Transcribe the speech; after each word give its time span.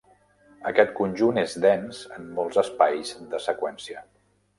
Aquest 0.69 0.93
conjunt 0.99 1.37
és 1.41 1.53
dens 1.65 1.99
en 2.15 2.31
molts 2.39 2.57
espais 2.63 3.13
de 3.35 3.43
seqüència. 3.49 4.03